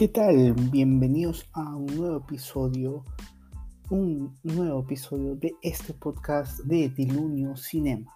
¿Qué 0.00 0.08
tal? 0.08 0.54
Bienvenidos 0.54 1.46
a 1.52 1.76
un 1.76 1.94
nuevo 1.94 2.16
episodio, 2.16 3.04
un 3.90 4.34
nuevo 4.44 4.80
episodio 4.80 5.36
de 5.36 5.54
este 5.60 5.92
podcast 5.92 6.60
de 6.60 6.88
Dilunio 6.88 7.54
Cinema. 7.54 8.10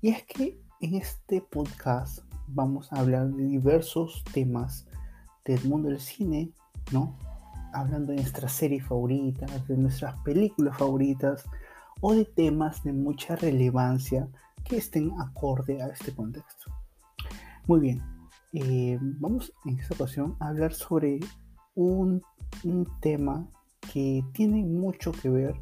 Y 0.00 0.08
es 0.08 0.22
que 0.22 0.58
en 0.80 0.94
este 0.94 1.42
podcast 1.42 2.20
vamos 2.46 2.90
a 2.90 3.00
hablar 3.00 3.28
de 3.28 3.44
diversos 3.44 4.24
temas 4.32 4.86
del 5.44 5.62
mundo 5.68 5.90
del 5.90 6.00
cine, 6.00 6.50
¿no? 6.92 7.14
Hablando 7.74 8.12
de 8.12 8.20
nuestras 8.20 8.52
series 8.52 8.86
favoritas, 8.86 9.68
de 9.68 9.76
nuestras 9.76 10.16
películas 10.22 10.78
favoritas 10.78 11.44
o 12.00 12.14
de 12.14 12.24
temas 12.24 12.82
de 12.84 12.94
mucha 12.94 13.36
relevancia 13.36 14.30
que 14.64 14.78
estén 14.78 15.12
acorde 15.20 15.82
a 15.82 15.88
este 15.88 16.14
contexto. 16.14 16.72
Muy 17.66 17.80
bien, 17.80 18.13
eh, 18.56 18.98
vamos 19.00 19.52
en 19.64 19.80
esta 19.80 19.94
ocasión 19.94 20.36
a 20.38 20.48
hablar 20.48 20.74
sobre 20.74 21.18
un, 21.74 22.22
tema 23.00 23.48
que 23.92 24.24
tiene 24.32 24.64
mucho 24.64 25.10
que 25.10 25.28
ver 25.28 25.54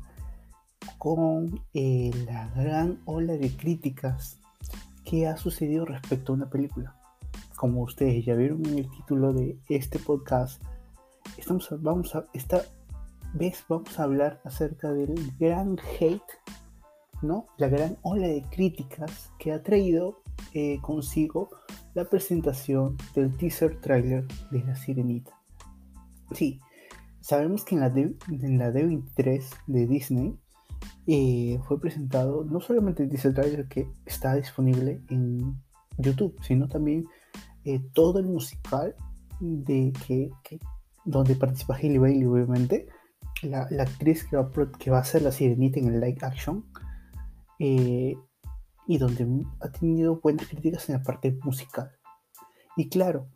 con 0.98 1.65
eh, 1.73 2.10
la 2.27 2.48
gran 2.51 3.01
ola 3.06 3.32
de 3.32 3.56
críticas 3.56 4.38
que 5.05 5.27
ha 5.27 5.38
sucedido 5.38 5.87
respecto 5.87 6.32
a 6.32 6.37
una 6.37 6.51
película. 6.51 6.95
Como 7.56 7.82
ustedes 7.82 8.24
ya 8.27 8.34
vieron 8.34 8.65
en 8.66 8.78
el 8.78 8.91
título 8.91 9.32
de 9.32 9.59
este 9.70 9.98
podcast, 9.98 10.62
estamos, 11.38 11.68
vamos 11.80 12.15
a, 12.15 12.27
esta 12.34 12.62
vez 13.32 13.65
vamos 13.68 13.98
a 13.98 14.02
hablar 14.02 14.40
acerca 14.45 14.93
del 14.93 15.32
gran 15.38 15.79
hate, 15.98 16.20
¿no? 17.23 17.46
La 17.56 17.68
gran 17.68 17.96
ola 18.02 18.27
de 18.27 18.43
críticas 18.51 19.30
que 19.38 19.52
ha 19.52 19.62
traído 19.62 20.22
eh, 20.55 20.78
consigo 20.80 21.51
la 21.95 22.04
presentación 22.04 22.96
del 23.15 23.37
teaser 23.37 23.80
trailer 23.80 24.26
de 24.51 24.65
La 24.65 24.76
Sirenita. 24.76 25.32
Sí, 26.32 26.60
sabemos 27.21 27.65
que 27.65 27.74
en 27.74 27.80
la, 27.80 27.90
D, 27.90 28.16
en 28.29 28.59
la 28.59 28.71
D23 28.71 29.45
de 29.66 29.87
Disney 29.87 30.38
eh, 31.07 31.59
fue 31.66 31.80
presentado 31.80 32.45
no 32.45 32.60
solamente 32.60 33.02
el 33.02 33.10
teaser 33.10 33.34
trailer 33.34 33.68
que 33.68 33.88
está 34.07 34.34
disponible 34.34 35.02
en 35.10 35.57
YouTube, 35.99 36.37
sino 36.43 36.68
también 36.68 37.06
eh, 37.65 37.80
todo 37.93 38.18
el 38.18 38.27
musical 38.27 38.95
de 39.40 39.93
que, 40.06 40.30
donde 41.04 41.34
participa 41.34 41.77
Hailey 41.77 41.99
Bailey, 41.99 42.24
obviamente, 42.24 42.87
la, 43.43 43.68
actriz 43.80 44.24
que 44.24 44.37
va, 44.37 44.51
que 44.79 44.90
a 44.90 45.04
ser 45.04 45.23
la 45.23 45.32
sirenita 45.32 45.80
en 45.80 45.88
el 45.88 46.01
live 46.01 46.18
action. 46.23 46.65
Y 48.87 48.99
donde 48.99 49.47
ha 49.61 49.69
tenido 49.71 50.21
buenas 50.21 50.49
críticas 50.49 50.88
en 50.88 50.97
la 50.97 51.02
parte 51.02 51.38
musical. 51.43 51.93
Y 52.77 52.89
claro, 52.89 53.29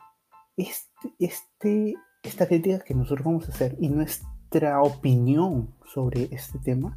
este, 0.57 1.15
este, 1.19 1.95
esta 2.23 2.47
crítica 2.47 2.81
que 2.81 2.95
nosotros 2.95 3.25
vamos 3.25 3.49
a 3.49 3.53
hacer 3.53 3.77
y 3.79 3.89
nuestra 3.89 4.81
opinión 4.83 5.75
sobre 5.85 6.29
este 6.33 6.59
tema 6.59 6.97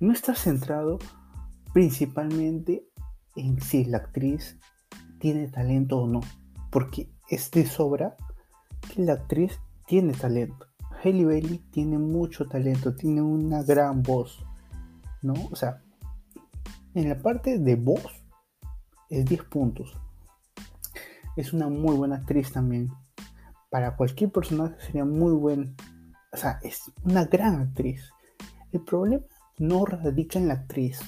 no 0.00 0.12
está 0.12 0.34
centrado 0.34 0.98
principalmente 1.72 2.86
en 3.36 3.60
si 3.60 3.84
la 3.84 3.98
actriz 3.98 4.58
tiene 5.18 5.48
talento 5.48 5.98
o 5.98 6.06
no, 6.06 6.20
porque 6.70 7.10
es 7.28 7.50
de 7.50 7.66
sobra 7.66 8.16
que 8.92 9.02
la 9.02 9.12
actriz 9.14 9.60
tiene 9.86 10.14
talento. 10.14 10.66
Hailey 11.02 11.24
Bailey 11.24 11.58
tiene 11.70 11.98
mucho 11.98 12.46
talento, 12.46 12.94
tiene 12.94 13.22
una 13.22 13.62
gran 13.62 14.02
voz, 14.02 14.44
¿no? 15.22 15.34
O 15.50 15.56
sea, 15.56 15.82
en 16.94 17.08
la 17.08 17.20
parte 17.20 17.58
de 17.58 17.76
voz 17.76 18.24
es 19.08 19.24
10 19.24 19.44
puntos. 19.44 19.96
Es 21.36 21.52
una 21.52 21.68
muy 21.68 21.96
buena 21.96 22.16
actriz 22.16 22.52
también. 22.52 22.90
Para 23.70 23.96
cualquier 23.96 24.30
personaje 24.30 24.74
sería 24.80 25.04
muy 25.04 25.32
buen. 25.32 25.76
O 26.32 26.36
sea, 26.36 26.58
es 26.62 26.90
una 27.04 27.24
gran 27.24 27.60
actriz. 27.60 28.10
El 28.72 28.82
problema 28.82 29.24
no 29.58 29.84
radica 29.84 30.38
en 30.38 30.48
la 30.48 30.54
actriz. 30.54 31.00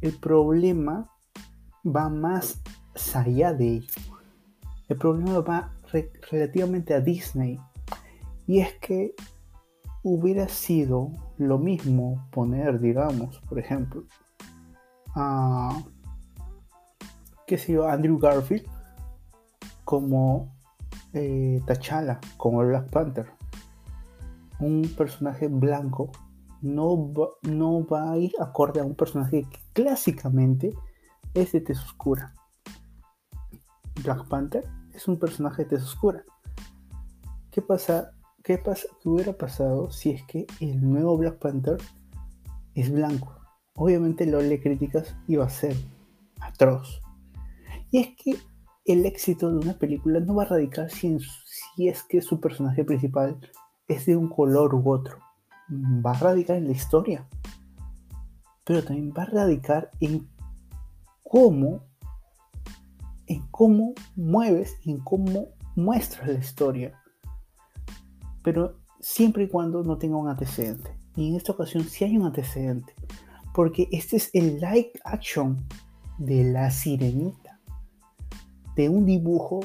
El 0.00 0.12
problema 0.18 1.10
va 1.84 2.08
más 2.08 2.60
allá 3.14 3.52
de 3.52 3.76
ello. 3.76 3.92
El 4.88 4.98
problema 4.98 5.40
va 5.40 5.72
relativamente 6.30 6.94
a 6.94 7.00
Disney. 7.00 7.58
Y 8.46 8.60
es 8.60 8.74
que 8.74 9.14
hubiera 10.02 10.48
sido 10.48 11.10
lo 11.38 11.58
mismo 11.58 12.28
poner, 12.30 12.78
digamos, 12.78 13.40
por 13.48 13.58
ejemplo, 13.58 14.04
a, 15.14 15.82
qué 17.46 17.58
sé 17.58 17.72
yo, 17.72 17.88
Andrew 17.88 18.18
Garfield 18.18 18.66
como 19.84 20.54
eh, 21.12 21.60
T'Challa, 21.66 22.20
como 22.36 22.58
Black 22.58 22.90
Panther. 22.90 23.30
Un 24.60 24.82
personaje 24.96 25.48
blanco 25.48 26.10
no 26.62 27.12
va, 27.12 27.28
no 27.42 27.86
va 27.86 28.12
a 28.12 28.18
ir 28.18 28.32
acorde 28.40 28.80
a 28.80 28.84
un 28.84 28.94
personaje 28.94 29.42
que 29.42 29.58
clásicamente 29.72 30.70
es 31.34 31.52
de 31.52 31.60
tez 31.60 31.78
oscura. 31.78 32.34
Black 34.02 34.26
Panther 34.28 34.66
es 34.92 35.06
un 35.08 35.18
personaje 35.18 35.64
de 35.64 35.70
tez 35.70 35.84
oscura. 35.84 36.24
¿Qué 37.50 37.62
pasa? 37.62 38.12
¿Qué 38.42 38.58
pasa? 38.58 38.88
¿Qué 39.00 39.08
hubiera 39.08 39.32
pasado 39.32 39.90
si 39.90 40.10
es 40.10 40.22
que 40.24 40.46
el 40.60 40.80
nuevo 40.88 41.16
Black 41.16 41.38
Panther 41.38 41.78
es 42.74 42.90
blanco? 42.90 43.43
Obviamente 43.74 44.26
lo 44.26 44.38
de 44.38 44.60
críticas 44.60 45.16
iba 45.26 45.44
a 45.44 45.50
ser 45.50 45.76
atroz. 46.40 47.02
Y 47.90 47.98
es 47.98 48.08
que 48.16 48.36
el 48.84 49.06
éxito 49.06 49.50
de 49.50 49.58
una 49.58 49.74
película 49.74 50.20
no 50.20 50.34
va 50.34 50.44
a 50.44 50.48
radicar 50.48 50.90
si, 50.90 51.18
si 51.18 51.88
es 51.88 52.02
que 52.02 52.20
su 52.20 52.40
personaje 52.40 52.84
principal 52.84 53.38
es 53.88 54.06
de 54.06 54.16
un 54.16 54.28
color 54.28 54.74
u 54.74 54.90
otro. 54.90 55.18
Va 55.70 56.12
a 56.12 56.18
radicar 56.18 56.56
en 56.56 56.66
la 56.66 56.72
historia. 56.72 57.28
Pero 58.64 58.82
también 58.82 59.12
va 59.16 59.24
a 59.24 59.26
radicar 59.26 59.90
en 60.00 60.28
cómo, 61.22 61.84
en 63.26 63.46
cómo 63.50 63.94
mueves 64.16 64.76
y 64.82 64.90
en 64.92 65.00
cómo 65.00 65.48
muestras 65.76 66.28
la 66.28 66.38
historia. 66.38 67.00
Pero 68.42 68.80
siempre 69.00 69.44
y 69.44 69.48
cuando 69.48 69.82
no 69.82 69.98
tenga 69.98 70.16
un 70.16 70.28
antecedente. 70.28 70.96
Y 71.16 71.30
en 71.30 71.36
esta 71.36 71.52
ocasión 71.52 71.84
sí 71.84 72.04
hay 72.04 72.16
un 72.16 72.26
antecedente 72.26 72.94
porque 73.54 73.88
este 73.92 74.16
es 74.16 74.30
el 74.34 74.56
live 74.56 74.90
action 75.04 75.64
de 76.18 76.42
la 76.42 76.72
sirenita, 76.72 77.60
de 78.74 78.88
un 78.88 79.06
dibujo 79.06 79.60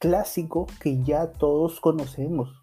clásico 0.00 0.66
que 0.80 1.00
ya 1.04 1.30
todos 1.30 1.78
conocemos, 1.80 2.60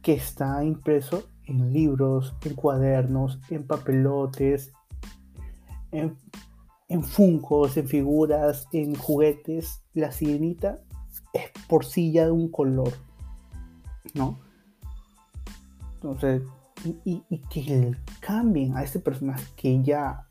que 0.00 0.12
está 0.12 0.64
impreso 0.64 1.24
en 1.46 1.72
libros, 1.72 2.32
en 2.44 2.54
cuadernos, 2.54 3.40
en 3.50 3.66
papelotes, 3.66 4.72
en, 5.90 6.16
en 6.88 7.02
funcos, 7.02 7.76
en 7.76 7.88
figuras, 7.88 8.68
en 8.72 8.94
juguetes. 8.94 9.82
La 9.94 10.12
sirenita 10.12 10.78
es 11.32 11.50
por 11.66 11.84
sí 11.84 12.12
ya 12.12 12.26
de 12.26 12.30
un 12.30 12.52
color, 12.52 12.92
¿no? 14.14 14.38
Entonces, 15.94 16.42
y, 16.84 17.38
que 17.50 17.96
cambien 18.20 18.76
a 18.76 18.82
este 18.82 18.98
personaje 18.98 19.44
que 19.56 19.82
ya 19.82 20.26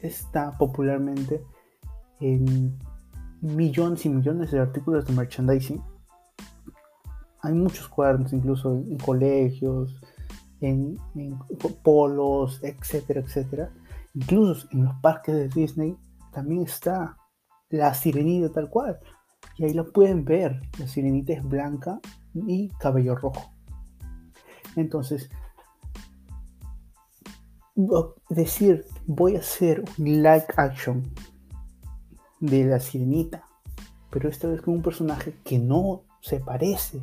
está 0.00 0.56
popularmente 0.56 1.42
en 2.20 2.78
millones 3.40 4.04
y 4.06 4.08
millones 4.08 4.50
de 4.50 4.60
artículos 4.60 5.06
de 5.06 5.14
merchandising. 5.14 5.82
Hay 7.42 7.54
muchos 7.54 7.88
cuadernos, 7.88 8.32
incluso 8.32 8.72
en, 8.72 8.98
colegios, 8.98 10.00
en, 10.60 10.98
polos, 11.82 12.60
etcétera, 12.62 13.20
etcétera. 13.20 13.70
Incluso 14.14 14.68
en 14.72 14.84
los 14.84 14.94
parques 15.00 15.34
de 15.34 15.48
Disney 15.48 15.96
también 16.32 16.62
está 16.62 17.16
la 17.70 17.94
sirenita 17.94 18.52
tal 18.52 18.68
cual. 18.68 18.98
Y 19.56 19.64
ahí 19.64 19.72
lo 19.72 19.90
pueden 19.90 20.24
ver. 20.24 20.60
La 20.78 20.86
sirenita 20.86 21.32
es 21.32 21.42
blanca 21.42 22.00
y 22.34 22.68
cabello 22.78 23.14
rojo. 23.14 23.52
Entonces, 24.76 25.30
decir 28.28 28.84
voy 29.06 29.36
a 29.36 29.40
hacer 29.40 29.84
un 29.98 30.04
live 30.04 30.46
action 30.56 31.12
de 32.40 32.64
la 32.64 32.80
sirenita, 32.80 33.44
pero 34.10 34.28
esta 34.28 34.48
vez 34.48 34.62
con 34.62 34.74
un 34.74 34.82
personaje 34.82 35.34
que 35.44 35.58
no 35.58 36.02
se 36.20 36.40
parece 36.40 37.00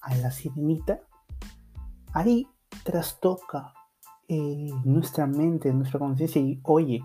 a 0.00 0.14
la 0.16 0.30
sirenita, 0.30 1.00
ahí 2.12 2.46
trastoca 2.84 3.72
eh, 4.28 4.70
nuestra 4.84 5.26
mente, 5.26 5.72
nuestra 5.72 5.98
conciencia 5.98 6.40
y 6.40 6.60
oye, 6.64 7.04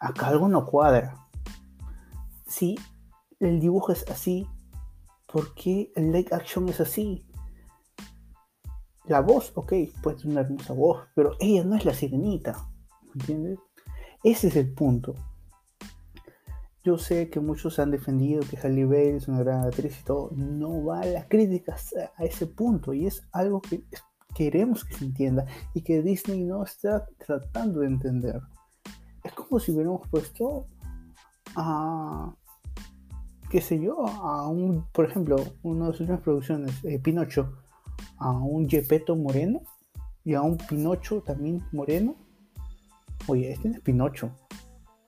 acá 0.00 0.28
algo 0.28 0.48
no 0.48 0.66
cuadra. 0.66 1.26
Si 2.46 2.78
el 3.40 3.60
dibujo 3.60 3.92
es 3.92 4.08
así, 4.10 4.46
¿por 5.26 5.54
qué 5.54 5.92
el 5.96 6.12
live 6.12 6.28
action 6.32 6.68
es 6.68 6.80
así? 6.80 7.26
La 9.06 9.20
voz, 9.20 9.52
ok, 9.54 9.72
puede 10.02 10.18
ser 10.18 10.30
una 10.30 10.40
hermosa 10.40 10.72
voz, 10.72 11.02
pero 11.14 11.32
ella 11.38 11.62
no 11.64 11.76
es 11.76 11.84
la 11.84 11.92
sirenita. 11.92 12.68
¿Entiendes? 13.14 13.58
Ese 14.22 14.48
es 14.48 14.56
el 14.56 14.72
punto. 14.72 15.14
yo 16.82 16.98
sé 16.98 17.30
que 17.30 17.40
muchos 17.40 17.78
han 17.78 17.90
defendido 17.90 18.42
que 18.48 18.58
Halle 18.58 18.84
Berry 18.84 19.16
es 19.16 19.28
una 19.28 19.40
gran 19.40 19.64
actriz 19.64 20.00
y 20.00 20.04
todo. 20.04 20.30
No 20.34 20.84
va 20.84 21.00
a 21.00 21.06
las 21.06 21.26
críticas 21.26 21.94
a 22.16 22.24
ese 22.24 22.46
punto 22.46 22.92
y 22.92 23.06
es 23.06 23.26
algo 23.32 23.60
que 23.60 23.84
queremos 24.34 24.84
que 24.84 24.94
se 24.94 25.04
entienda 25.04 25.46
y 25.74 25.82
que 25.82 26.02
Disney 26.02 26.44
no 26.44 26.62
está 26.64 27.06
tratando 27.18 27.80
de 27.80 27.86
entender. 27.86 28.40
Es 29.22 29.32
como 29.32 29.58
si 29.58 29.72
hubiéramos 29.72 30.06
puesto 30.08 30.66
a, 31.56 32.34
qué 33.50 33.60
sé 33.60 33.80
yo, 33.80 34.06
a 34.06 34.48
un, 34.48 34.86
por 34.92 35.06
ejemplo, 35.06 35.36
una 35.62 35.86
de 35.86 35.92
sus 35.92 36.00
últimas 36.02 36.20
producciones, 36.22 36.84
eh, 36.84 36.98
Pinocho, 36.98 37.63
a 38.24 38.30
un 38.30 38.66
Gepetto 38.66 39.14
moreno 39.14 39.60
y 40.24 40.32
a 40.32 40.40
un 40.40 40.56
Pinocho 40.56 41.20
también 41.20 41.62
moreno. 41.72 42.16
Oye, 43.26 43.52
este 43.52 43.68
no 43.68 43.74
es 43.74 43.80
Pinocho. 43.82 44.30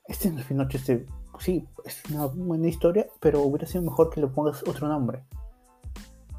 Este 0.05 0.29
no 0.29 0.39
es 0.39 0.45
Pinocho, 0.45 0.77
este 0.77 1.07
sí, 1.39 1.67
es 1.83 2.03
una 2.11 2.27
buena 2.27 2.67
historia, 2.67 3.07
pero 3.19 3.41
hubiera 3.41 3.65
sido 3.65 3.81
mejor 3.81 4.11
que 4.11 4.21
le 4.21 4.27
pongas 4.27 4.61
otro 4.67 4.87
nombre. 4.87 5.23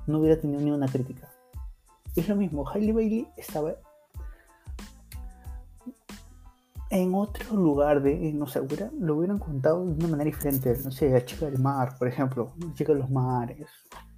No 0.07 0.21
hubiera 0.21 0.41
tenido 0.41 0.61
ni 0.61 0.71
una 0.71 0.87
crítica. 0.87 1.29
Es 2.15 2.29
lo 2.29 2.37
mismo, 2.37 2.69
Hailey 2.69 2.93
Bailey 2.93 3.29
estaba 3.37 3.75
en 6.91 7.15
otro 7.15 7.57
lugar 7.57 8.03
de, 8.03 8.33
no 8.33 8.47
sé, 8.47 8.61
lo 9.01 9.17
hubieran 9.17 9.39
contado 9.39 9.85
de 9.85 9.93
una 9.93 10.09
manera 10.09 10.31
diferente, 10.31 10.79
no 10.85 10.93
sé, 10.93 11.11
la 11.11 11.25
chica 11.25 11.47
del 11.47 11.59
mar, 11.59 11.99
por 11.99 12.07
ejemplo, 12.07 12.53
la 12.59 12.73
chica 12.73 12.93
de 12.93 13.01
los 13.01 13.11
mares, 13.11 13.69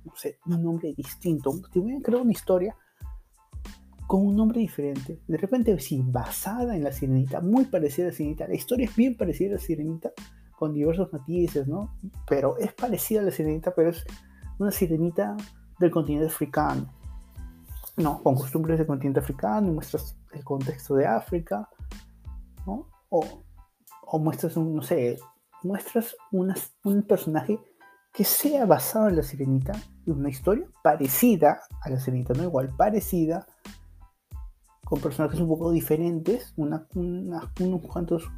no 0.04 0.12
sé, 0.16 0.38
un 0.46 0.62
nombre 0.62 0.94
distinto, 0.94 1.52
te 1.72 1.78
hubieran 1.78 2.02
creado 2.02 2.22
una 2.22 2.32
historia 2.32 2.76
con 4.06 4.26
un 4.26 4.34
nombre 4.34 4.58
diferente, 4.58 5.20
de 5.26 5.36
repente 5.36 5.78
sí, 5.78 6.02
basada 6.04 6.74
en 6.74 6.82
la 6.82 6.90
sirenita, 6.90 7.40
muy 7.40 7.66
parecida 7.66 8.06
a 8.06 8.10
la 8.10 8.16
sirenita, 8.16 8.48
la 8.48 8.54
historia 8.54 8.86
es 8.86 8.96
bien 8.96 9.16
parecida 9.16 9.50
a 9.50 9.52
la 9.54 9.60
sirenita, 9.60 10.10
con 10.60 10.74
diversos 10.74 11.10
matices, 11.10 11.66
¿no? 11.66 11.96
Pero 12.28 12.58
es 12.58 12.72
parecida 12.74 13.20
a 13.20 13.22
la 13.22 13.30
sirenita, 13.30 13.72
pero 13.74 13.88
es 13.88 14.04
una 14.58 14.70
sirenita 14.70 15.34
del 15.78 15.90
continente 15.90 16.26
africano, 16.26 16.92
¿no? 17.96 18.22
Con 18.22 18.34
costumbres 18.34 18.76
del 18.76 18.86
continente 18.86 19.20
africano 19.20 19.72
muestras 19.72 20.18
el 20.32 20.44
contexto 20.44 20.96
de 20.96 21.06
África, 21.06 21.66
¿no? 22.66 22.88
O, 23.08 23.24
o 24.02 24.18
muestras, 24.18 24.54
un, 24.58 24.74
no 24.74 24.82
sé, 24.82 25.18
muestras 25.62 26.14
un 26.32 27.02
personaje 27.04 27.58
que 28.12 28.24
sea 28.24 28.66
basado 28.66 29.08
en 29.08 29.16
la 29.16 29.22
sirenita, 29.22 29.72
una 30.06 30.28
historia 30.28 30.66
parecida 30.82 31.60
a 31.82 31.90
la 31.90 32.00
sirenita, 32.00 32.34
no 32.34 32.42
igual, 32.42 32.74
parecida, 32.76 33.46
con 34.84 35.00
personajes 35.00 35.38
un 35.40 35.48
poco 35.48 35.70
diferentes, 35.70 36.52
una, 36.56 36.86
unos 36.94 37.82
cuantos 37.86 38.28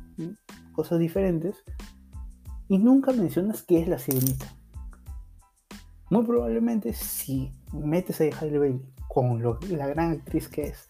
cosas 0.73 0.99
diferentes, 0.99 1.65
y 2.69 2.79
nunca 2.79 3.13
mencionas 3.13 3.63
qué 3.63 3.81
es 3.81 3.89
la 3.89 3.99
sirenita. 3.99 4.47
Muy 6.11 6.27
probablemente 6.27 6.93
si 6.93 7.51
metes 7.73 8.21
a 8.21 8.25
Hailey 8.25 8.59
Bailey 8.59 8.83
con 9.09 9.43
la 9.43 9.87
gran 9.87 10.11
actriz 10.13 10.49
que 10.49 10.65
es, 10.65 10.89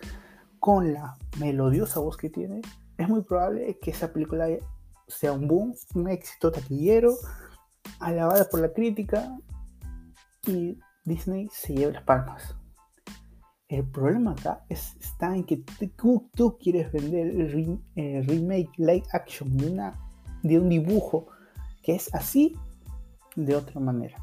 con 0.58 0.93
la 0.93 1.17
melodiosa 1.38 2.00
voz 2.00 2.17
que 2.17 2.29
tiene, 2.29 2.61
es 2.99 3.08
muy 3.08 3.23
probable 3.23 3.79
que 3.81 3.93
esa 3.93 4.12
película 4.12 4.49
sea 5.06 5.32
un 5.32 5.46
boom, 5.46 5.75
un 5.94 6.08
éxito 6.08 6.50
taquillero, 6.50 7.14
alabada 8.03 8.49
por 8.49 8.61
la 8.61 8.73
crítica 8.73 9.39
y 10.47 10.79
Disney 11.05 11.49
se 11.53 11.75
lleve 11.75 11.93
las 11.93 12.03
palmas. 12.03 12.57
El 13.69 13.85
problema 13.85 14.33
acá 14.33 14.65
está 14.69 15.35
en 15.35 15.45
que 15.45 15.65
tú, 15.97 16.59
quieres 16.61 16.93
vender 16.93 17.29
el, 17.29 18.27
remake 18.27 18.71
live 18.77 19.05
action 19.13 19.57
de, 19.57 19.71
una, 19.71 19.99
de 20.43 20.59
un 20.59 20.69
dibujo 20.69 21.29
que 21.83 21.95
es 21.95 22.15
así 22.15 22.55
de 23.35 23.57
otra 23.57 23.81
manera. 23.81 24.19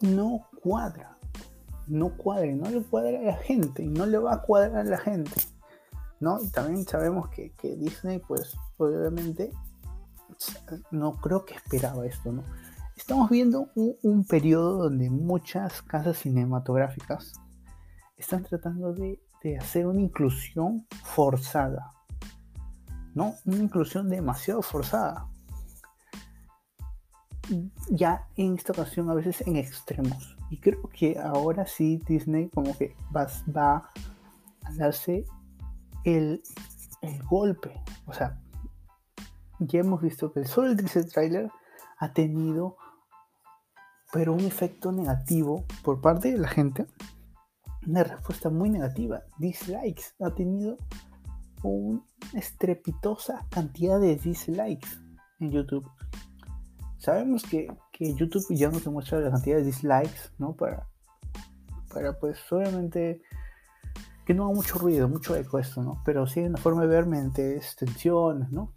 No 0.00 0.48
cuadra, 0.62 1.18
no 1.86 2.16
cuadra, 2.16 2.52
no 2.54 2.70
le 2.70 2.82
cuadra 2.82 3.18
a 3.18 3.22
la 3.22 3.36
gente 3.36 3.84
no 3.84 4.06
le 4.06 4.18
va 4.18 4.34
a 4.34 4.42
cuadrar 4.42 4.78
a 4.78 4.84
la 4.84 4.98
gente. 4.98 5.32
¿No? 6.20 6.38
Y 6.42 6.48
también 6.50 6.84
sabemos 6.86 7.28
que, 7.28 7.52
Disney, 7.76 8.18
pues 8.18 8.56
obviamente, 8.76 9.50
no 10.90 11.12
creo 11.16 11.44
que 11.44 11.54
esperaba 11.54 12.06
esto. 12.06 12.32
Estamos 12.96 13.28
viendo 13.30 13.68
un, 13.74 14.24
periodo 14.24 14.84
donde 14.84 15.10
muchas 15.10 15.82
casas 15.82 16.18
cinematográficas 16.18 17.32
están 18.16 18.44
tratando 18.44 18.92
de, 18.92 19.20
hacer 19.60 19.86
una 19.86 20.00
inclusión 20.00 20.86
forzada 21.02 21.94
¿no? 23.14 23.36
Una 23.44 23.58
inclusión 23.58 24.08
demasiado 24.08 24.60
forzada. 24.62 25.28
Ya 27.90 28.26
en 28.36 28.54
esta 28.54 28.72
ocasión 28.72 29.10
a 29.10 29.14
veces 29.14 29.42
en 29.46 29.56
extremos. 29.56 30.36
Y 30.50 30.58
creo 30.58 30.88
que 30.88 31.18
ahora 31.18 31.66
sí 31.66 32.02
Disney 32.06 32.48
como 32.48 32.76
que 32.76 32.94
va 33.14 33.28
a 34.64 34.72
darse 34.76 35.24
el, 36.04 36.42
golpe. 37.28 37.82
O 38.06 38.12
sea, 38.12 38.40
ya 39.58 39.80
hemos 39.80 40.00
visto 40.00 40.32
que 40.32 40.40
el 40.40 40.46
solo 40.46 40.70
el 40.70 41.12
trailer 41.12 41.50
ha 41.98 42.12
tenido 42.12 42.76
pero 44.12 44.32
un 44.32 44.40
efecto 44.40 44.92
negativo 44.92 45.64
por 45.82 46.00
parte 46.00 46.30
de 46.30 46.38
la 46.38 46.46
gente. 46.46 46.86
Una 47.84 48.04
respuesta 48.04 48.48
muy 48.48 48.70
negativa. 48.70 49.24
Dislikes 49.38 50.14
ha 50.20 50.30
tenido 50.30 50.76
una 51.64 52.00
estrepitosa 52.32 53.44
cantidad 53.50 53.98
de 54.00 54.14
dislikes 54.14 54.88
en 55.40 55.50
YouTube. 55.50 55.90
Sabemos 56.98 57.42
que, 57.42 57.66
YouTube 57.98 58.46
ya 58.50 58.70
no 58.70 58.80
te 58.80 58.88
muestra 58.88 59.18
la 59.18 59.32
cantidad 59.32 59.56
de 59.56 59.64
dislikes, 59.64 60.30
¿no? 60.38 60.54
Para, 60.54 60.88
para 61.92 62.18
pues 62.18 62.40
obviamente 62.52 63.20
que 64.24 64.34
no 64.34 64.44
haga 64.44 64.54
mucho 64.54 64.78
ruido, 64.78 65.08
mucho 65.08 65.36
eco 65.36 65.58
esto, 65.58 65.82
¿no? 65.82 66.02
Pero 66.04 66.26
sí 66.26 66.40
hay 66.40 66.46
una 66.46 66.58
forma 66.58 66.82
de 66.82 66.88
ver 66.88 67.06
mediante 67.06 67.60
tensiones, 67.78 68.50
¿no? 68.50 68.72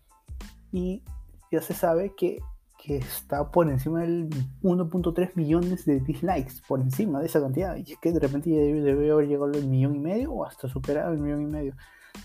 Y 0.71 1.03
ya 1.51 1.61
se 1.61 1.73
sabe 1.73 2.13
que, 2.15 2.39
que 2.77 2.97
está 2.97 3.49
por 3.49 3.69
encima 3.69 4.01
del 4.01 4.29
1.3 4.61 5.31
millones 5.35 5.85
de 5.85 6.01
dislikes, 6.01 6.61
por 6.67 6.81
encima 6.81 7.19
de 7.19 7.27
esa 7.27 7.41
cantidad. 7.41 7.75
Y 7.77 7.93
es 7.93 7.99
que 7.99 8.11
de 8.11 8.19
repente 8.19 8.49
ya 8.49 8.57
debe, 8.57 9.11
haber 9.11 9.27
llegado 9.27 9.45
al 9.45 9.65
millón 9.65 9.95
y 9.95 9.99
medio 9.99 10.33
o 10.33 10.45
hasta 10.45 10.67
superar 10.67 11.11
el 11.13 11.19
millón 11.19 11.43
y 11.43 11.45
medio 11.45 11.75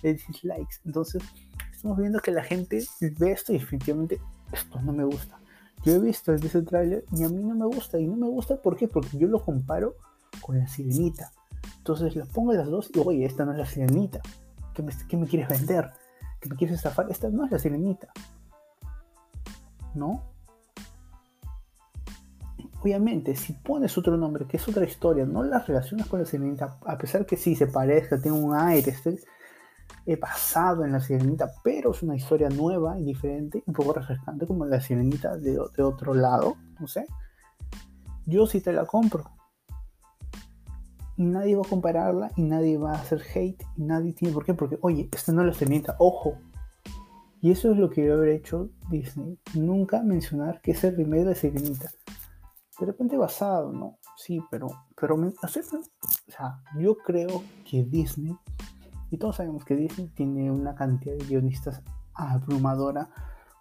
de 0.02 0.14
dislikes. 0.14 0.80
Entonces, 0.84 1.22
estamos 1.70 1.98
viendo 1.98 2.18
que 2.20 2.32
la 2.32 2.42
gente 2.42 2.84
ve 3.18 3.32
esto 3.32 3.52
y 3.52 3.58
definitivamente 3.58 4.20
esto 4.52 4.80
no 4.82 4.92
me 4.92 5.04
gusta. 5.04 5.38
Yo 5.84 5.94
he 5.94 5.98
visto 5.98 6.32
ese 6.32 6.62
trailer 6.62 7.04
y 7.12 7.24
a 7.24 7.28
mí 7.28 7.42
no 7.42 7.54
me 7.54 7.66
gusta. 7.66 7.98
Y 7.98 8.06
no 8.06 8.16
me 8.16 8.28
gusta 8.28 8.60
¿por 8.60 8.76
qué? 8.76 8.88
Porque 8.88 9.16
yo 9.18 9.28
lo 9.28 9.42
comparo 9.44 9.96
con 10.40 10.58
la 10.58 10.66
sirenita. 10.66 11.32
Entonces 11.78 12.14
las 12.16 12.28
pongo 12.28 12.52
las 12.52 12.68
dos 12.68 12.90
y 12.94 12.98
oye, 13.00 13.24
esta 13.24 13.44
no 13.44 13.52
es 13.52 13.58
la 13.58 13.66
sirenita. 13.66 14.20
¿Qué 14.74 14.82
me, 15.16 15.26
quieres 15.26 15.48
vender? 15.48 15.90
¿Qué 16.40 16.48
me 16.48 16.56
quieres 16.56 16.76
estafar? 16.76 17.06
Esta 17.10 17.28
no 17.28 17.44
es 17.44 17.50
la 17.50 17.58
sirenita. 17.58 18.08
¿No? 19.94 20.22
Obviamente, 22.80 23.36
si 23.36 23.52
pones 23.52 23.96
otro 23.96 24.16
nombre, 24.16 24.46
que 24.46 24.56
es 24.56 24.68
otra 24.68 24.84
historia, 24.84 25.24
no 25.24 25.42
la 25.42 25.60
relacionas 25.60 26.08
con 26.08 26.20
la 26.20 26.26
sirenita, 26.26 26.78
a 26.84 26.98
pesar 26.98 27.26
que 27.26 27.36
sí 27.36 27.54
se 27.54 27.68
parezca, 27.68 28.20
tiene 28.20 28.38
un 28.38 28.56
aire, 28.56 28.90
este, 28.90 29.20
he 30.04 30.16
pasado 30.16 30.84
en 30.84 30.92
La 30.92 31.00
Sirenita, 31.00 31.52
pero 31.62 31.92
es 31.92 32.02
una 32.02 32.16
historia 32.16 32.48
nueva 32.48 32.98
y 32.98 33.04
diferente, 33.04 33.62
un 33.66 33.74
poco 33.74 33.92
refrescante 33.92 34.46
como 34.46 34.66
La 34.66 34.80
Sirenita 34.80 35.36
de, 35.36 35.52
de 35.76 35.82
otro 35.82 36.14
lado, 36.14 36.56
no 36.80 36.88
sé. 36.88 37.06
Yo 38.26 38.46
sí 38.46 38.60
te 38.60 38.72
la 38.72 38.84
compro. 38.84 39.30
Y 41.16 41.24
nadie 41.24 41.56
va 41.56 41.62
a 41.62 41.68
compararla 41.68 42.30
y 42.36 42.42
nadie 42.42 42.78
va 42.78 42.92
a 42.92 43.00
hacer 43.00 43.22
hate 43.34 43.62
y 43.76 43.82
nadie 43.82 44.12
tiene 44.12 44.32
por 44.32 44.44
qué, 44.44 44.54
porque 44.54 44.78
oye, 44.80 45.08
esta 45.12 45.32
no 45.32 45.44
La 45.44 45.52
Sirenita, 45.52 45.96
ojo. 45.98 46.38
Y 47.40 47.50
eso 47.50 47.72
es 47.72 47.76
lo 47.76 47.90
que 47.90 48.02
debe 48.02 48.14
haber 48.14 48.28
hecho 48.30 48.70
Disney. 48.88 49.38
Nunca 49.54 50.02
mencionar 50.02 50.60
que 50.60 50.70
es 50.72 50.84
el 50.84 50.96
remake 50.96 51.24
de. 51.24 51.88
De 52.78 52.86
repente 52.86 53.16
basado, 53.16 53.72
¿no? 53.72 53.98
Sí, 54.16 54.40
pero, 54.50 54.68
pero, 54.98 55.16
o 55.16 55.30
sea, 56.28 56.62
yo 56.78 56.96
creo 56.96 57.42
que 57.68 57.84
Disney 57.84 58.36
y 59.12 59.18
todos 59.18 59.36
sabemos 59.36 59.64
que 59.66 59.76
Disney 59.76 60.08
tiene 60.08 60.50
una 60.50 60.74
cantidad 60.74 61.14
de 61.14 61.26
guionistas 61.26 61.82
abrumadora, 62.14 63.10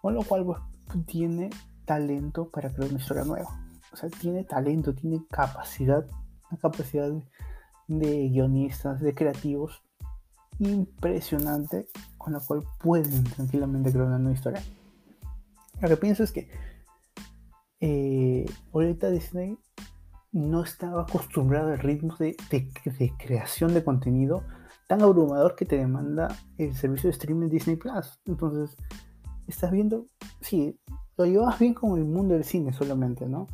con 0.00 0.14
lo 0.14 0.22
cual 0.22 0.46
pues, 0.46 0.58
tiene 1.06 1.50
talento 1.84 2.48
para 2.48 2.72
crear 2.72 2.90
una 2.90 2.98
historia 2.98 3.24
nueva. 3.24 3.60
O 3.92 3.96
sea, 3.96 4.08
tiene 4.08 4.44
talento, 4.44 4.94
tiene 4.94 5.26
capacidad, 5.30 6.06
una 6.52 6.60
capacidad 6.60 7.10
de, 7.88 8.28
guionistas, 8.28 9.00
de 9.00 9.14
creativos 9.14 9.82
impresionante 10.58 11.88
con 12.18 12.34
la 12.34 12.40
cual 12.40 12.62
pueden 12.78 13.24
tranquilamente 13.24 13.90
crear 13.90 14.06
una 14.06 14.18
nueva 14.18 14.36
historia. 14.36 14.62
Lo 15.80 15.88
que 15.88 15.96
pienso 15.96 16.22
es 16.22 16.30
que 16.30 16.48
eh, 17.80 18.46
ahorita 18.72 19.10
Disney 19.10 19.58
no 20.30 20.62
estaba 20.62 21.02
acostumbrado 21.02 21.72
al 21.72 21.78
ritmo 21.78 22.16
de, 22.16 22.36
creación 23.18 23.74
de 23.74 23.82
contenido 23.82 24.44
tan 24.86 25.02
abrumador 25.02 25.56
que 25.56 25.64
te 25.64 25.76
demanda 25.76 26.28
el 26.58 26.74
servicio 26.76 27.08
de 27.08 27.12
streaming 27.12 27.48
Disney 27.48 27.76
Plus. 27.76 28.20
Entonces, 28.26 28.76
estás 29.46 29.72
viendo, 29.72 30.06
sí, 30.40 30.78
lo 31.16 31.24
llevas 31.26 31.58
bien 31.58 31.74
con 31.74 31.98
el 31.98 32.04
mundo 32.04 32.34
del 32.34 32.44
cine 32.44 32.72
solamente, 32.72 33.26
¿no? 33.26 33.46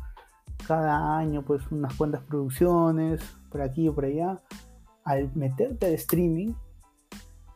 Cada 0.69 1.17
año, 1.17 1.43
pues, 1.43 1.63
unas 1.71 1.95
cuantas 1.95 2.21
producciones, 2.21 3.21
por 3.49 3.63
aquí 3.63 3.87
o 3.87 3.95
por 3.95 4.05
allá. 4.05 4.39
Al 5.03 5.33
meterte 5.33 5.87
al 5.87 5.93
streaming, 5.93 6.53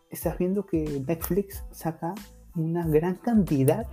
estás 0.10 0.36
viendo 0.40 0.66
que 0.66 1.04
Netflix 1.08 1.64
saca 1.70 2.16
una 2.56 2.88
gran 2.88 3.14
cantidad, 3.18 3.86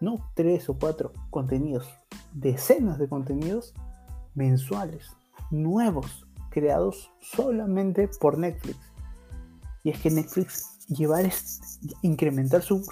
no 0.00 0.16
tres 0.34 0.68
o 0.68 0.76
cuatro 0.76 1.12
contenidos, 1.30 1.88
decenas 2.32 2.98
de 2.98 3.08
contenidos 3.08 3.72
mensuales, 4.34 5.16
nuevos, 5.52 6.26
creados 6.50 7.12
solamente 7.20 8.10
por 8.20 8.36
Netflix. 8.36 8.78
Y 9.84 9.90
es 9.90 10.00
que 10.00 10.10
Netflix 10.10 10.76
llevar, 10.88 11.30
incrementar 12.02 12.62
su, 12.62 12.84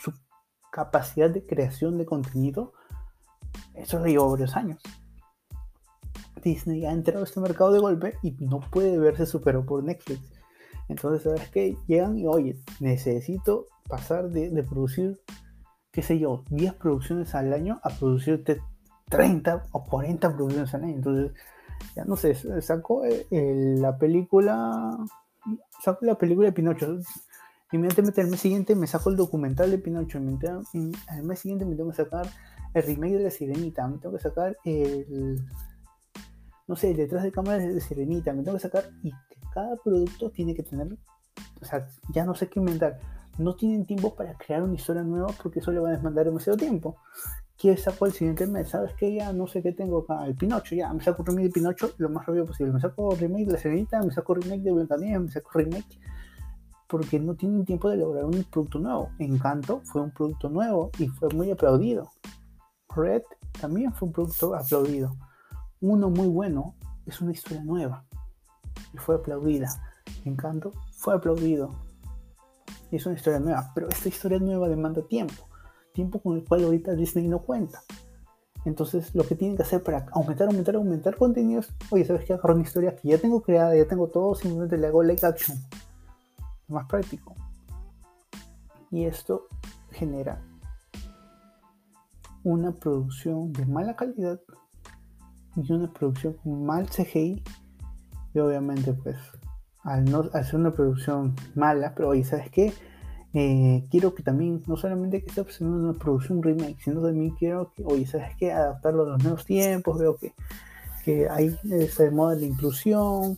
capacidad 0.70 1.30
de 1.30 1.44
creación 1.44 1.98
de 1.98 2.06
contenido, 2.06 2.74
eso 3.74 3.98
le 4.00 4.10
llevó 4.12 4.30
varios 4.30 4.56
años. 4.56 4.80
Disney 6.42 6.84
ha 6.84 6.92
entrado 6.92 7.20
a 7.20 7.24
este 7.24 7.40
mercado 7.40 7.72
de 7.72 7.80
golpe 7.80 8.18
y 8.22 8.32
no 8.40 8.60
puede 8.60 8.98
verse 8.98 9.26
superado 9.26 9.64
por 9.64 9.82
Netflix. 9.82 10.20
Entonces, 10.88 11.22
¿sabes 11.22 11.48
qué? 11.50 11.76
Llegan 11.86 12.18
y, 12.18 12.26
oye, 12.26 12.56
necesito 12.80 13.66
pasar 13.88 14.30
de, 14.30 14.62
producir, 14.62 15.18
qué 15.90 16.02
sé 16.02 16.18
yo, 16.18 16.44
10 16.50 16.74
producciones 16.74 17.34
al 17.34 17.52
año 17.52 17.80
a 17.82 17.90
producir 17.90 18.44
30 19.08 19.64
o 19.72 19.84
40 19.84 20.34
producciones 20.34 20.74
al 20.74 20.84
año. 20.84 20.94
Entonces, 20.94 21.32
ya 21.96 22.04
no 22.04 22.16
sé, 22.16 22.34
sacó 22.62 23.04
eh, 23.04 23.26
la 23.30 23.96
película, 23.98 24.98
sacó 25.82 26.04
la 26.04 26.16
película 26.16 26.48
de 26.48 26.52
Pinocho. 26.52 26.98
Inmediatamente 27.72 28.20
al 28.20 28.28
mes 28.28 28.40
siguiente 28.40 28.74
me 28.74 28.86
saco 28.86 29.10
el 29.10 29.16
documental 29.16 29.70
de 29.70 29.78
Pinocho. 29.78 30.18
Al 30.18 31.22
mes 31.24 31.38
siguiente 31.38 31.64
me 31.64 31.74
tengo 31.74 31.90
que 31.90 31.96
sacar 31.96 32.26
el 32.72 32.82
remake 32.82 33.14
de 33.14 33.24
La 33.24 33.30
Sirenita. 33.30 33.88
Me 33.88 33.98
tengo 33.98 34.16
que 34.16 34.22
sacar 34.22 34.56
el, 34.64 35.40
no 36.66 36.76
sé, 36.76 36.94
detrás 36.94 37.24
de 37.24 37.32
cámaras 37.32 37.62
de 37.62 37.80
Sirenita. 37.80 38.32
Me 38.32 38.42
tengo 38.42 38.56
que 38.56 38.62
sacar 38.62 38.84
y 39.02 39.12
cada 39.52 39.76
producto 39.76 40.30
tiene 40.30 40.54
que 40.54 40.62
tener, 40.62 40.96
o 41.60 41.64
sea, 41.64 41.86
ya 42.12 42.24
no 42.24 42.34
sé 42.34 42.48
qué 42.48 42.60
inventar. 42.60 42.98
No 43.38 43.56
tienen 43.56 43.84
tiempo 43.84 44.14
para 44.14 44.34
crear 44.34 44.62
una 44.62 44.74
historia 44.74 45.02
nueva 45.02 45.28
porque 45.42 45.58
eso 45.58 45.72
le 45.72 45.80
va 45.80 45.88
a 45.88 45.92
demandar 45.96 46.24
demasiado 46.24 46.56
tiempo. 46.56 46.96
¿Qué 47.56 47.76
saco 47.76 48.06
el 48.06 48.12
siguiente 48.12 48.46
mes? 48.46 48.68
¿Sabes 48.68 48.92
qué? 48.94 49.14
Ya 49.14 49.32
no 49.32 49.46
sé 49.46 49.62
qué 49.62 49.72
tengo 49.72 50.00
acá. 50.00 50.26
El 50.26 50.34
Pinocho, 50.34 50.74
ya. 50.74 50.92
Me 50.92 51.02
saco 51.02 51.22
remake 51.24 51.46
de 51.46 51.50
Pinocho 51.50 51.92
lo 51.98 52.10
más 52.10 52.26
rápido 52.26 52.46
posible. 52.46 52.72
Me 52.72 52.80
saco 52.80 53.14
remake 53.14 53.46
de 53.46 53.52
La 53.52 53.58
Serenita, 53.58 54.02
me 54.02 54.12
saco 54.12 54.34
remake 54.34 54.62
de 54.62 54.72
Blancanieves, 54.72 55.22
me 55.22 55.30
saco 55.30 55.50
remake. 55.54 55.98
Porque 56.94 57.18
no 57.18 57.34
tienen 57.34 57.64
tiempo 57.64 57.88
de 57.88 57.96
elaborar 57.96 58.24
un 58.26 58.44
producto 58.44 58.78
nuevo. 58.78 59.10
Encanto 59.18 59.80
fue 59.82 60.00
un 60.00 60.12
producto 60.12 60.48
nuevo 60.48 60.92
y 60.96 61.08
fue 61.08 61.28
muy 61.34 61.50
aplaudido. 61.50 62.08
Red 62.94 63.22
también 63.60 63.92
fue 63.92 64.06
un 64.06 64.12
producto 64.12 64.54
aplaudido. 64.54 65.16
Uno 65.80 66.08
muy 66.08 66.28
bueno 66.28 66.76
es 67.04 67.20
una 67.20 67.32
historia 67.32 67.64
nueva 67.64 68.04
y 68.92 68.98
fue 68.98 69.16
aplaudida. 69.16 69.68
Encanto 70.24 70.70
fue 70.92 71.14
aplaudido 71.14 71.74
y 72.92 72.96
es 72.96 73.06
una 73.06 73.16
historia 73.16 73.40
nueva. 73.40 73.72
Pero 73.74 73.88
esta 73.88 74.08
historia 74.08 74.38
nueva 74.38 74.68
demanda 74.68 75.02
tiempo 75.02 75.48
tiempo 75.92 76.20
con 76.20 76.36
el 76.36 76.44
cual 76.44 76.62
ahorita 76.62 76.94
Disney 76.94 77.26
no 77.26 77.40
cuenta. 77.40 77.82
Entonces, 78.64 79.14
lo 79.14 79.26
que 79.26 79.34
tienen 79.34 79.56
que 79.56 79.62
hacer 79.64 79.82
para 79.82 80.06
aumentar, 80.12 80.48
aumentar, 80.48 80.76
aumentar 80.76 81.16
contenidos, 81.16 81.68
oye, 81.90 82.04
¿sabes 82.04 82.24
qué? 82.24 82.32
Agarro 82.32 82.54
una 82.54 82.62
historia 82.62 82.96
que 82.96 83.08
ya 83.08 83.18
tengo 83.18 83.42
creada, 83.42 83.76
ya 83.76 83.86
tengo 83.86 84.08
todo, 84.08 84.34
simplemente 84.34 84.78
le 84.78 84.86
hago 84.86 85.02
like 85.02 85.26
action. 85.26 85.58
Más 86.68 86.86
práctico. 86.86 87.34
Y 88.90 89.04
esto 89.04 89.48
genera 89.90 90.40
una 92.42 92.72
producción 92.72 93.52
de 93.52 93.66
mala 93.66 93.96
calidad 93.96 94.40
y 95.56 95.72
una 95.72 95.92
producción 95.92 96.34
con 96.34 96.64
mal 96.64 96.88
CGI. 96.88 97.42
Y 98.34 98.38
obviamente, 98.38 98.92
pues, 98.92 99.16
al 99.82 100.04
no 100.04 100.28
hacer 100.32 100.56
una 100.56 100.72
producción 100.72 101.34
mala, 101.54 101.94
pero 101.94 102.08
oye, 102.08 102.24
¿sabes 102.24 102.50
qué? 102.50 102.72
Eh, 103.32 103.84
quiero 103.90 104.14
que 104.14 104.22
también, 104.22 104.62
no 104.66 104.76
solamente 104.76 105.20
que 105.20 105.26
esté 105.26 105.40
haciendo 105.40 105.76
una 105.76 105.98
producción 105.98 106.42
remake, 106.42 106.80
sino 106.80 107.02
también 107.02 107.30
quiero 107.30 107.72
que, 107.72 107.82
oye, 107.84 108.06
¿sabes 108.06 108.36
qué? 108.38 108.52
Adaptarlo 108.52 109.02
a 109.02 109.08
los 109.10 109.22
nuevos 109.22 109.44
tiempos, 109.44 109.98
veo 109.98 110.16
que, 110.16 110.32
que 111.04 111.28
hay 111.28 111.56
ese 111.70 112.10
modo 112.10 112.36
de 112.36 112.46
inclusión, 112.46 113.36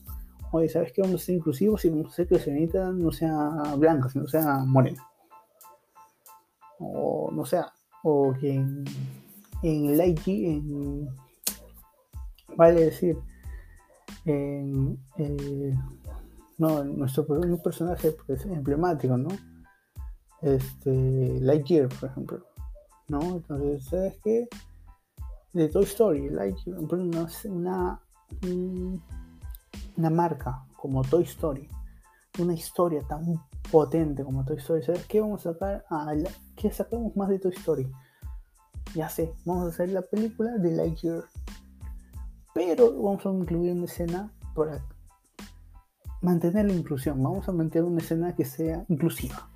oye, 0.57 0.69
¿sabes 0.69 0.93
qué? 0.93 1.03
Vamos 1.03 1.23
a 1.23 1.25
ser 1.25 1.37
inclusivos 1.37 1.85
y 1.85 1.91
vamos 1.91 2.07
a 2.07 2.09
hacer 2.11 2.29
que 2.29 2.37
la 2.37 2.41
señorita 2.41 2.93
no 2.93 3.11
sea 3.11 3.75
blanca, 3.77 4.09
sino 4.09 4.27
sea 4.27 4.59
morena. 4.65 5.07
O 6.79 7.31
no 7.33 7.45
sea, 7.45 7.73
o 8.03 8.35
que 8.39 8.55
en, 8.55 8.85
en 9.63 10.01
en, 10.27 11.09
vale 12.57 12.85
decir, 12.87 13.17
en, 14.25 14.99
eh, 15.19 15.75
no, 16.59 16.85
nuestro 16.85 17.27
personaje 17.63 18.15
pues, 18.27 18.45
emblemático, 18.45 19.17
¿no? 19.17 19.29
este, 20.43 21.41
Lightyear, 21.41 21.89
por 21.89 22.11
ejemplo. 22.11 22.47
¿No? 23.09 23.21
Entonces, 23.21 23.85
¿sabes 23.85 24.19
qué? 24.23 24.49
De 25.53 25.69
Toy 25.69 25.85
Story, 25.85 26.29
Lightyear, 26.29 26.79
una, 26.79 27.29
una, 27.45 28.01
una 29.97 30.11
marca 30.11 30.65
como 30.77 31.03
Toy 31.03 31.25
Story, 31.25 31.69
una 32.39 32.55
historia 32.55 33.03
tan 33.03 33.43
potente 33.71 34.25
como 34.25 34.45
Toy 34.45 34.57
Story. 34.59 34.83
¿Sabes 34.83 35.07
qué? 35.07 35.21
Vamos 35.21 35.47
a 35.47 35.53
sacar 35.53 35.85
a 35.91 36.13
¿Qué 36.55 36.71
sacamos 36.71 37.17
más 37.17 37.29
de 37.29 37.39
Toy 37.39 37.53
Story? 37.53 37.91
Ya 38.95 39.09
sé, 39.09 39.35
vamos 39.45 39.67
a 39.67 39.69
hacer 39.69 39.91
la 39.91 40.03
película 40.03 40.53
de 40.59 40.71
Lightyear. 40.73 41.25
Pero 42.55 43.03
vamos 43.03 43.27
a 43.27 43.31
incluir 43.31 43.73
una 43.73 43.85
escena 43.85 44.33
para 44.55 44.81
mantener 46.23 46.67
la 46.67 46.73
inclusión. 46.73 47.23
Vamos 47.23 47.49
a 47.49 47.53
mantener 47.53 47.85
una 47.85 48.01
escena 48.01 48.35
que 48.35 48.45
sea 48.45 48.85
inclusiva. 48.89 49.49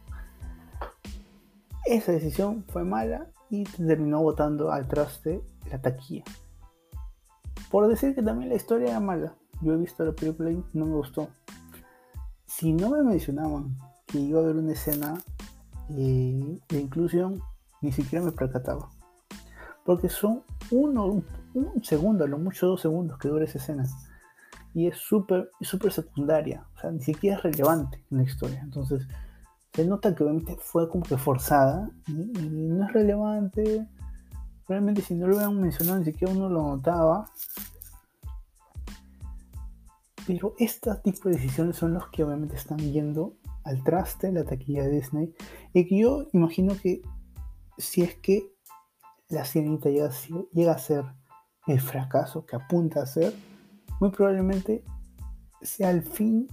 Esa 1.87 2.13
decisión 2.13 2.65
fue 2.69 2.85
mala 2.85 3.31
y 3.49 3.65
terminó 3.65 4.23
votando 4.23 4.71
al 4.71 4.87
traste 4.87 5.43
la 5.71 5.81
taquilla. 5.81 6.25
Por 7.71 7.89
decir 7.89 8.15
que 8.15 8.23
también 8.23 8.51
la 8.51 8.57
historia 8.57 8.91
era 8.91 9.01
mala. 9.01 9.35
Yo 9.61 9.75
he 9.75 9.77
visto 9.77 10.05
la 10.05 10.13
película 10.13 10.51
y 10.51 10.63
no 10.73 10.87
me 10.87 10.95
gustó. 10.95 11.29
Si 12.47 12.73
no 12.73 12.91
me 12.91 13.03
mencionaban 13.03 13.77
que 14.07 14.19
iba 14.19 14.41
a 14.41 14.43
haber 14.43 14.57
una 14.57 14.73
escena 14.73 15.21
eh, 15.91 16.59
de 16.69 16.81
inclusión, 16.81 17.43
ni 17.81 17.93
siquiera 17.93 18.25
me 18.25 18.33
percataba. 18.33 18.89
Porque 19.85 20.09
son 20.09 20.43
uno, 20.71 21.23
un, 21.55 21.85
segundo, 21.85 22.25
a 22.25 22.29
lo 22.29 22.39
mucho 22.39 22.67
dos 22.67 22.81
segundos 22.81 23.19
que 23.19 23.29
dura 23.29 23.45
esa 23.45 23.59
escena. 23.59 23.85
Y 24.75 24.87
es 24.87 24.97
súper 24.97 25.51
súper 25.61 25.93
secundaria. 25.93 26.65
O 26.77 26.81
sea, 26.81 26.91
ni 26.91 27.01
siquiera 27.01 27.37
es 27.37 27.43
relevante 27.43 28.05
en 28.11 28.19
la 28.19 28.25
historia. 28.25 28.61
Entonces, 28.63 29.07
se 29.73 29.87
nota 29.87 30.15
que 30.15 30.25
obviamente 30.25 30.57
fue 30.59 30.89
como 30.89 31.05
que 31.05 31.17
forzada 31.17 31.91
y, 32.07 32.13
no 32.13 32.85
es 32.85 32.93
relevante. 32.93 33.87
Realmente 34.69 35.03
si 35.03 35.15
no 35.15 35.27
lo 35.27 35.37
hubieran 35.37 35.61
mencionado 35.61 35.99
ni 35.99 36.05
siquiera 36.05 36.33
uno 36.33 36.49
lo 36.49 36.63
notaba. 36.63 37.31
Pero 40.31 40.55
este 40.61 40.95
tipo 41.03 41.29
de 41.29 41.35
decisiones 41.35 41.75
son 41.75 41.95
los 41.95 42.09
que 42.11 42.23
obviamente 42.23 42.55
están 42.55 42.79
yendo 42.79 43.35
al 43.65 43.83
traste 43.83 44.31
la 44.31 44.45
taquilla 44.45 44.85
de 44.85 44.91
Disney. 44.91 45.35
Y 45.73 45.89
que 45.89 45.99
yo 45.99 46.29
imagino 46.33 46.77
que 46.81 47.03
si 47.77 48.03
es 48.03 48.15
que 48.15 48.53
la 49.29 49.45
sirenita 49.45 49.91
llega, 49.91 50.11
llega 50.53 50.73
a 50.73 50.79
ser 50.79 51.05
el 51.67 51.81
fracaso 51.81 52.47
que 52.47 52.55
apunta 52.55 53.03
a 53.03 53.07
ser, 53.07 53.35
muy 53.99 54.11
probablemente 54.11 54.85
sea 55.63 55.91
el 55.91 56.05
fin 56.05 56.47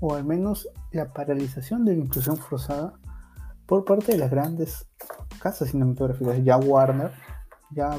o 0.00 0.14
al 0.14 0.24
menos 0.24 0.68
la 0.92 1.12
paralización 1.12 1.84
de 1.84 1.96
la 1.96 2.04
inclusión 2.04 2.36
forzada 2.36 2.94
por 3.66 3.84
parte 3.84 4.12
de 4.12 4.18
las 4.18 4.30
grandes 4.30 4.88
casas 5.40 5.70
cinematográficas. 5.70 6.44
Ya 6.44 6.58
Warner 6.58 7.10
ya, 7.72 7.98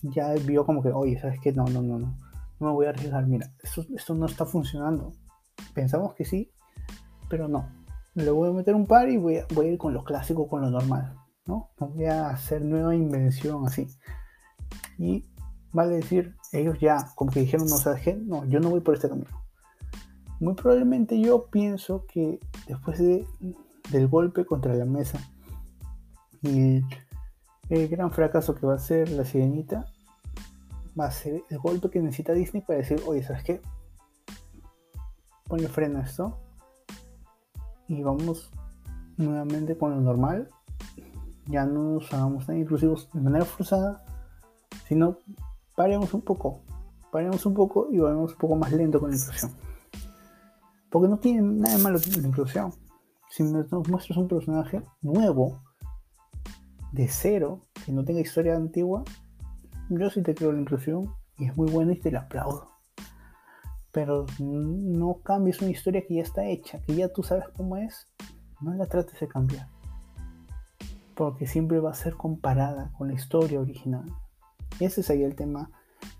ya 0.00 0.32
vio 0.32 0.64
como 0.64 0.82
que, 0.82 0.88
oye, 0.92 1.20
¿sabes 1.20 1.38
qué? 1.42 1.52
No, 1.52 1.66
no, 1.66 1.82
no, 1.82 1.98
no. 1.98 2.29
No 2.60 2.68
me 2.68 2.72
voy 2.72 2.86
a 2.86 2.90
arriesgar. 2.90 3.26
Mira, 3.26 3.52
esto, 3.62 3.84
esto 3.96 4.14
no 4.14 4.26
está 4.26 4.46
funcionando. 4.46 5.12
Pensamos 5.74 6.14
que 6.14 6.24
sí, 6.24 6.52
pero 7.28 7.48
no. 7.48 7.68
Le 8.14 8.30
voy 8.30 8.50
a 8.50 8.52
meter 8.52 8.74
un 8.74 8.86
par 8.86 9.08
y 9.08 9.16
voy 9.16 9.38
a, 9.38 9.46
voy 9.54 9.66
a 9.66 9.72
ir 9.72 9.78
con 9.78 9.94
lo 9.94 10.04
clásico, 10.04 10.48
con 10.48 10.62
lo 10.62 10.70
normal. 10.70 11.16
¿no? 11.46 11.70
voy 11.78 12.04
a 12.04 12.28
hacer 12.28 12.62
nueva 12.62 12.94
invención 12.94 13.66
así. 13.66 13.88
Y 14.98 15.24
vale 15.72 15.96
decir, 15.96 16.36
ellos 16.52 16.78
ya, 16.80 17.08
como 17.16 17.32
que 17.32 17.40
dijeron, 17.40 17.66
no, 17.66 17.76
¿sabes 17.76 18.02
qué? 18.02 18.14
No, 18.14 18.44
yo 18.44 18.60
no 18.60 18.70
voy 18.70 18.80
por 18.80 18.94
este 18.94 19.08
camino 19.08 19.40
muy 20.40 20.54
probablemente 20.54 21.20
yo 21.20 21.46
pienso 21.50 22.06
que 22.06 22.40
después 22.66 22.98
de, 22.98 23.26
del 23.90 24.08
golpe 24.08 24.46
contra 24.46 24.74
la 24.74 24.86
mesa 24.86 25.20
y 26.42 26.82
el, 27.68 27.88
gran 27.88 28.10
fracaso 28.10 28.54
que 28.54 28.66
va 28.66 28.74
a 28.74 28.78
ser 28.78 29.10
la 29.10 29.24
sirenita, 29.24 29.86
va 30.98 31.06
a 31.06 31.10
ser 31.10 31.42
el 31.48 31.58
golpe 31.58 31.90
que 31.90 32.00
necesita 32.00 32.32
Disney 32.32 32.62
para 32.62 32.78
decir, 32.78 33.02
oye, 33.06 33.22
¿sabes 33.22 33.44
qué? 33.44 33.60
Ponle 35.44 35.68
freno 35.68 35.98
a 35.98 36.02
esto 36.02 36.38
y 37.88 38.02
vamos 38.02 38.50
nuevamente 39.16 39.76
con 39.76 39.90
lo 39.90 40.00
normal. 40.00 40.48
Ya 41.46 41.64
no 41.64 41.94
nos 41.94 42.12
hagamos 42.12 42.46
tan 42.46 42.58
inclusivos 42.58 43.10
de 43.12 43.20
manera 43.20 43.44
forzada, 43.44 44.04
sino 44.86 45.18
paremos 45.74 46.14
un 46.14 46.22
poco, 46.22 46.62
paremos 47.10 47.44
un 47.46 47.54
poco 47.54 47.88
y 47.90 47.98
vamos 47.98 48.32
un 48.32 48.38
poco 48.38 48.56
más 48.56 48.72
lento 48.72 49.00
con 49.00 49.10
la 49.10 49.16
inclusión. 49.16 49.50
Porque 50.90 51.08
no 51.08 51.18
tiene 51.18 51.42
nada 51.42 51.76
de 51.76 51.82
malo 51.82 51.98
la 51.98 52.28
inclusión. 52.28 52.72
Si 53.30 53.42
nos 53.44 53.70
muestras 53.88 54.18
un 54.18 54.28
personaje 54.28 54.82
nuevo, 55.02 55.60
de 56.92 57.08
cero, 57.08 57.60
que 57.84 57.92
no 57.92 58.04
tenga 58.04 58.20
historia 58.20 58.56
antigua, 58.56 59.04
yo 59.98 60.10
sí 60.10 60.22
te 60.22 60.34
creo 60.34 60.52
la 60.52 60.60
inclusión 60.60 61.14
y 61.36 61.46
es 61.46 61.56
muy 61.56 61.70
buena 61.70 61.92
y 61.92 61.96
te 61.96 62.10
la 62.10 62.20
aplaudo. 62.20 62.70
Pero 63.92 64.26
no 64.38 65.20
cambies 65.24 65.60
una 65.60 65.70
historia 65.70 66.06
que 66.06 66.14
ya 66.14 66.22
está 66.22 66.46
hecha, 66.46 66.80
que 66.82 66.94
ya 66.94 67.08
tú 67.08 67.22
sabes 67.22 67.46
cómo 67.56 67.76
es, 67.76 68.06
no 68.60 68.72
la 68.74 68.86
trates 68.86 69.18
de 69.18 69.26
cambiar. 69.26 69.68
Porque 71.16 71.46
siempre 71.46 71.80
va 71.80 71.90
a 71.90 71.94
ser 71.94 72.14
comparada 72.14 72.92
con 72.96 73.08
la 73.08 73.14
historia 73.14 73.60
original. 73.60 74.04
Ese 74.78 75.00
es 75.00 75.10
ahí 75.10 75.24
el 75.24 75.34
tema 75.34 75.70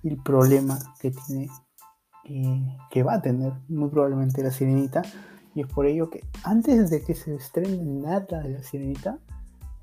y 0.02 0.08
el 0.08 0.20
problema 0.20 0.78
que 1.00 1.12
tiene, 1.12 1.48
eh, 2.24 2.78
que 2.90 3.02
va 3.02 3.14
a 3.14 3.22
tener 3.22 3.52
muy 3.68 3.88
probablemente 3.88 4.42
la 4.42 4.50
sirenita. 4.50 5.02
Y 5.54 5.62
es 5.62 5.66
por 5.68 5.86
ello 5.86 6.10
que 6.10 6.24
antes 6.42 6.90
de 6.90 7.04
que 7.04 7.14
se 7.14 7.36
estrene 7.36 7.78
nada 7.78 8.42
de 8.42 8.50
la 8.50 8.62
sirenita, 8.62 9.18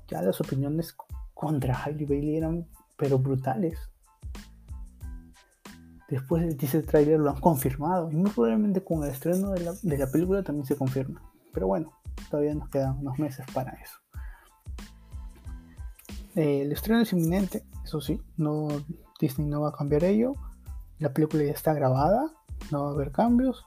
ya 0.08 0.22
las 0.22 0.40
opiniones 0.40 0.94
contra 1.34 1.84
Hailey 1.84 2.06
Bailey 2.06 2.36
eran 2.36 2.66
pero 2.98 3.18
brutales. 3.18 3.78
Después 6.08 6.42
del 6.42 6.56
teaser 6.56 6.84
trailer 6.84 7.20
lo 7.20 7.30
han 7.30 7.40
confirmado 7.40 8.10
y 8.10 8.16
muy 8.16 8.30
probablemente 8.30 8.82
con 8.82 9.04
el 9.04 9.10
estreno 9.10 9.50
de 9.50 9.60
la, 9.60 9.72
de 9.80 9.98
la 9.98 10.10
película 10.10 10.42
también 10.42 10.66
se 10.66 10.76
confirma. 10.76 11.22
Pero 11.52 11.66
bueno, 11.66 11.92
todavía 12.30 12.54
nos 12.54 12.68
quedan 12.68 12.98
unos 12.98 13.18
meses 13.18 13.46
para 13.52 13.72
eso. 13.72 13.98
Eh, 16.34 16.62
el 16.62 16.72
estreno 16.72 17.00
es 17.00 17.12
inminente, 17.12 17.64
eso 17.84 18.00
sí, 18.00 18.20
no, 18.36 18.68
Disney 19.20 19.48
no 19.48 19.62
va 19.62 19.70
a 19.70 19.72
cambiar 19.72 20.04
ello. 20.04 20.34
La 20.98 21.12
película 21.12 21.44
ya 21.44 21.52
está 21.52 21.72
grabada, 21.74 22.32
no 22.70 22.84
va 22.84 22.90
a 22.90 22.92
haber 22.92 23.12
cambios. 23.12 23.64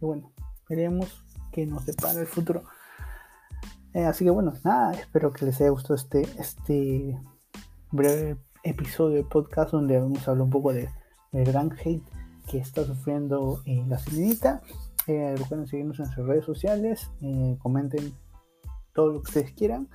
Y 0.00 0.04
bueno, 0.04 0.32
veremos 0.68 1.24
qué 1.52 1.66
nos 1.66 1.86
depara 1.86 2.20
el 2.20 2.26
futuro. 2.26 2.64
Eh, 3.94 4.04
así 4.04 4.24
que 4.24 4.30
bueno, 4.30 4.52
nada, 4.64 4.92
espero 4.92 5.32
que 5.32 5.44
les 5.44 5.60
haya 5.60 5.70
gustado 5.70 5.94
este, 5.94 6.22
este 6.38 7.18
breve 7.90 8.36
episodio 8.62 9.16
de 9.16 9.24
podcast 9.24 9.72
donde 9.72 9.98
vamos 9.98 10.26
a 10.26 10.30
hablar 10.30 10.44
un 10.44 10.50
poco 10.50 10.72
de, 10.72 10.88
del 11.32 11.44
gran 11.44 11.72
hate 11.72 12.02
que 12.48 12.58
está 12.58 12.84
sufriendo 12.84 13.62
eh, 13.66 13.84
la 13.86 13.98
sirenita. 13.98 14.62
Eh, 15.06 15.34
recuerden 15.36 15.66
seguirnos 15.66 16.00
en 16.00 16.06
sus 16.06 16.26
redes 16.26 16.44
sociales, 16.44 17.10
eh, 17.22 17.56
comenten 17.60 18.12
todo 18.92 19.12
lo 19.12 19.22
que 19.22 19.28
ustedes 19.28 19.52
quieran. 19.52 19.88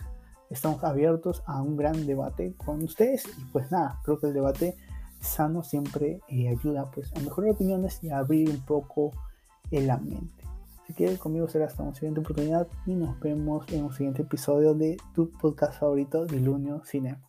Estamos 0.49 0.83
abiertos 0.83 1.43
a 1.45 1.61
un 1.61 1.77
gran 1.77 2.05
debate 2.05 2.53
con 2.57 2.83
ustedes 2.83 3.25
y 3.37 3.45
pues 3.45 3.71
nada, 3.71 3.99
creo 4.03 4.19
que 4.19 4.27
el 4.27 4.33
debate 4.33 4.75
sano 5.19 5.63
siempre 5.63 6.19
ayuda 6.29 6.91
pues 6.91 7.11
a 7.15 7.19
mejorar 7.19 7.51
opiniones 7.51 8.03
y 8.03 8.09
a 8.09 8.19
abrir 8.19 8.49
un 8.49 8.61
poco 8.61 9.11
el 9.71 9.89
ambiente. 9.89 10.43
Si 10.85 10.93
quieres 10.93 11.17
conmigo 11.17 11.47
será 11.47 11.65
hasta 11.65 11.81
una 11.81 11.95
siguiente 11.95 12.19
oportunidad 12.19 12.67
y 12.85 12.93
nos 12.93 13.19
vemos 13.19 13.65
en 13.71 13.85
un 13.85 13.93
siguiente 13.93 14.23
episodio 14.23 14.73
de 14.73 14.97
tu 15.15 15.31
podcast 15.31 15.79
favorito, 15.79 16.25
Dilunio 16.25 16.83
Cinema. 16.85 17.21